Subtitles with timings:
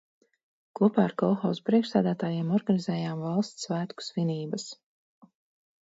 [0.79, 4.71] Kopā ar kolhozu priekšsēdētājiem organizējām valsts svētku svinības.